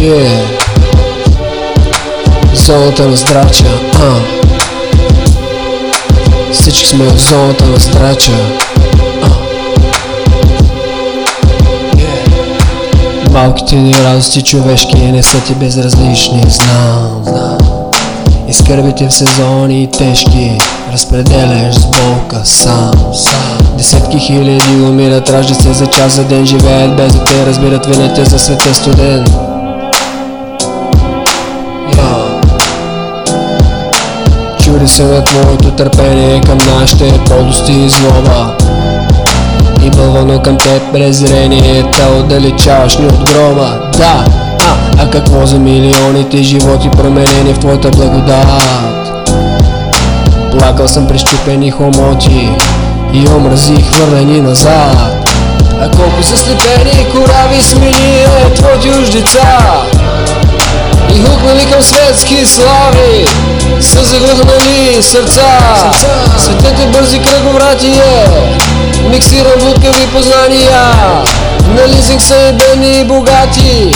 Yeah. 0.00 0.40
Зоната 2.54 3.08
на 3.08 3.16
здрача, 3.16 3.64
а. 3.94 4.14
Всички 6.52 6.86
сме 6.86 7.04
в 7.04 7.18
зоната 7.18 7.66
на 7.66 7.78
здрача. 7.78 8.32
Yeah. 11.96 13.30
Малките 13.30 13.76
ни 13.76 13.94
радости 13.94 14.42
човешки 14.42 14.96
не 14.96 15.22
са 15.22 15.40
ти 15.40 15.54
безразлични, 15.54 16.44
знам, 16.48 17.22
знам. 17.24 17.58
И 18.48 18.52
скърбите 18.52 19.08
в 19.08 19.14
сезони 19.14 19.90
тежки 19.90 20.58
Разпределяш 20.92 21.74
с 21.74 21.86
болка 21.86 22.40
сам, 22.44 22.92
сам 23.14 23.58
Десетки 23.76 24.18
хиляди 24.18 24.82
умират, 24.82 25.30
раждат 25.30 25.62
се 25.62 25.72
за 25.72 25.86
час 25.86 26.12
за 26.12 26.24
ден 26.24 26.46
Живеят 26.46 26.96
без 26.96 27.12
да 27.12 27.24
те 27.24 27.46
разбират, 27.46 27.86
винете 27.86 28.24
за 28.24 28.38
света 28.38 28.74
студен 28.74 29.49
Над 34.80 35.32
моето 35.34 35.70
търпение 35.70 36.40
към 36.40 36.58
нашите 36.78 37.20
подости 37.24 37.72
и 37.72 37.88
злоба. 37.88 38.56
И 39.82 39.90
бълвано 39.90 40.42
към 40.42 40.56
теб 40.56 40.92
презрение 40.92 41.84
Те 41.92 42.06
отдалечаваш 42.18 42.98
ни 42.98 43.06
от 43.06 43.32
грома. 43.32 43.78
Да, 43.98 44.24
а, 44.60 45.02
а 45.02 45.10
какво 45.10 45.46
за 45.46 45.58
милионите 45.58 46.42
животи 46.42 46.90
променени 46.90 47.54
в 47.54 47.58
твоята 47.58 47.90
благодат? 47.90 49.24
Плакал 50.58 50.88
съм 50.88 51.06
през 51.06 51.22
чупени 51.22 51.70
хомоти 51.70 52.48
И 53.12 53.28
омрази 53.28 53.82
хвърлени 53.82 54.40
назад. 54.40 55.28
А 55.80 55.90
колко 55.90 56.22
са 56.22 56.36
слепени 56.36 57.06
корави 57.10 57.62
смени 57.62 58.22
е 58.22 58.54
твоите 58.54 59.00
уж 59.00 59.08
деца? 59.08 59.58
И 61.14 61.20
хукнали 61.22 61.66
към 61.72 61.82
светски 61.82 62.46
слави 62.46 63.26
Са 63.80 64.04
завърнали 65.00 65.02
сърца. 65.02 65.58
Светът 66.38 66.78
е 66.78 66.86
бързи 66.86 67.18
кръговратие 67.18 68.02
Миксирам 69.10 69.68
лукави 69.68 70.06
познания. 70.12 70.80
На 71.76 71.88
лизинг 71.88 72.22
са 72.22 72.34
ебени 72.36 73.00
и 73.00 73.04
богати. 73.04 73.92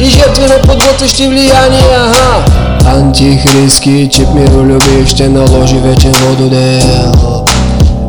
И 0.00 0.04
жертви 0.04 0.46
на 0.46 0.60
подготвящи 0.60 1.28
влияния 1.28 2.00
ага. 2.00 2.44
Антихристки 2.86 4.08
чип 4.12 4.28
миролюбив 4.34 5.08
ще 5.08 5.28
наложи 5.28 5.76
вечен 5.76 6.12
вододел. 6.12 7.44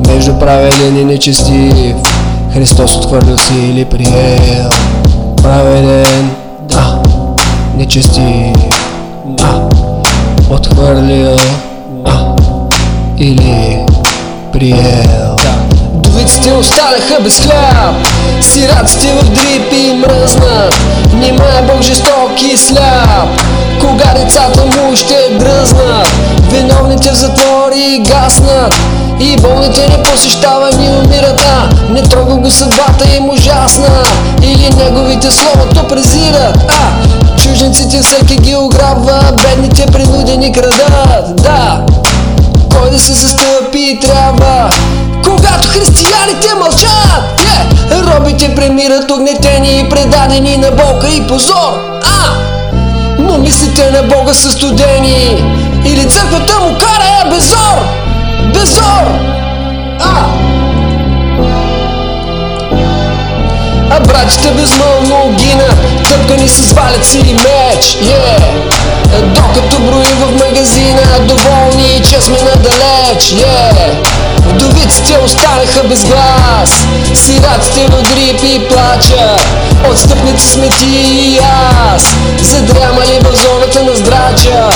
Между 0.08 0.34
праведен 0.40 0.98
и 0.98 1.04
нечестив 1.04 1.96
Христос 2.54 2.96
отхвърлил 2.96 3.38
си 3.38 3.54
или 3.54 3.86
приел. 3.86 4.70
Праведен, 5.44 6.30
да, 6.62 7.00
нечестив, 7.78 8.45
или 13.18 13.86
приел? 14.54 15.36
Вдовиците 15.94 16.54
останаха 16.54 17.22
без 17.24 17.40
хляб 17.40 18.08
Сираците 18.42 19.14
в 19.14 19.30
дрипи 19.30 19.94
мръзнат. 19.94 20.76
Нима 21.14 21.44
е 21.44 21.62
Бог 21.62 21.82
жесток 21.82 22.42
и 22.54 22.58
сляп 22.58 23.42
Кога 23.82 24.14
децата 24.14 24.66
му 24.66 24.96
ще 24.96 25.30
дръзнат. 25.40 26.08
Виновните 26.52 27.12
в 27.12 27.16
затвори 27.16 28.04
гаснат 28.08 28.76
И 29.20 29.38
болните 29.38 29.88
не 29.88 30.04
посещавани 30.04 30.90
умират 30.90 31.46
А, 31.46 31.70
не 31.94 32.02
трогал 32.02 32.38
го 32.38 32.52
съдбата 32.52 33.16
им 33.18 33.30
ужасна 33.30 34.04
Или 34.42 34.70
неговите 34.78 35.32
словото 35.32 35.88
презират. 35.88 36.58
А, 36.70 37.38
чужденците 37.38 38.02
всеки 38.02 38.38
ги 38.38 38.56
ограбва 38.56 39.22
Бедните 39.44 39.86
принудени 39.86 40.52
крадат. 40.52 41.36
Да, 41.36 41.86
кой 42.86 42.92
да 42.92 43.00
се 43.00 43.14
застъпи 43.14 44.00
трябва 44.02 44.70
когато 45.24 45.68
християните 45.68 46.56
мълчат 46.60 47.40
yeah! 47.40 48.16
Робите 48.16 48.56
премират 48.56 49.12
огнетени 49.12 49.80
и 49.80 49.90
предадени 49.90 50.58
на 50.58 50.72
Бога 50.72 51.08
и 51.08 51.28
позор 51.28 52.00
а! 52.04 52.34
Но 53.20 53.38
мислите 53.38 53.92
на 53.92 54.04
Бога 54.04 54.34
са 54.34 54.52
студени 54.52 55.44
Или 55.86 56.10
църквата 56.10 56.60
му 56.60 56.78
кара 56.80 57.22
е 57.26 57.30
безор 57.30 57.86
Безор 58.54 59.06
а! 60.00 60.26
А 63.90 64.00
братите 64.00 64.52
безмълно 64.52 65.36
гинат 65.38 66.04
Тъпкани 66.04 66.48
с 66.48 66.74
валеци 66.74 67.18
и 67.18 67.34
меч 67.34 67.86
yeah! 67.86 68.66
Докато 69.36 69.80
броим 69.80 70.05
те 75.08 75.18
останаха 75.26 75.88
без 75.90 76.06
глас. 76.06 76.70
Сираците 77.14 77.88
в 77.88 78.04
грип 78.04 78.44
и 78.44 78.68
плача. 78.68 79.38
Отстъпници 79.92 80.48
сме 80.48 80.70
ти 80.70 80.86
и 80.86 81.40
аз. 81.40 82.16
Задрямали 82.42 83.20
в 83.22 83.36
зоната 83.36 83.84
на 83.84 83.96
здрача 83.96 84.70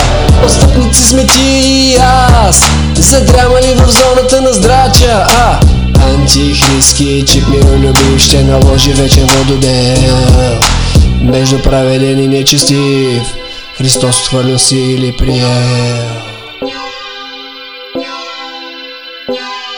Отстъпници 0.46 1.04
сме 1.04 1.26
ти 1.26 1.42
и 1.42 1.98
аз. 1.98 2.62
Задрямали 2.96 3.76
в 3.76 3.92
зоната 3.92 4.42
на 4.42 4.54
здрача 4.54 5.26
А, 5.30 5.60
антихристски 6.02 7.24
чип 7.28 7.48
миролюбив 7.48 8.20
ще 8.20 8.44
наложи 8.44 8.94
вече 8.94 9.22
вододел. 9.22 10.60
Между 11.22 11.60
праведен 11.60 12.20
и 12.20 12.28
нечестив 12.28 13.24
Христос 13.78 14.22
отхвърлил 14.22 14.60
си 14.60 14.78
или 14.78 15.12
приел. 15.18 16.30
Yeah. 19.30 19.69